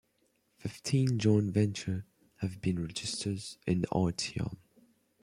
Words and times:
Fifteen 0.57 1.19
joint 1.19 1.51
ventures 1.53 2.01
have 2.37 2.59
been 2.59 2.81
registered 2.81 3.39
in 3.67 3.83
Artyom. 3.91 4.57